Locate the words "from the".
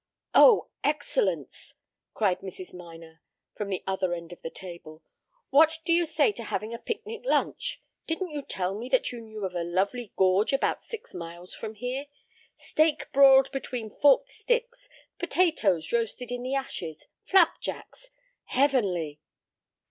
3.53-3.83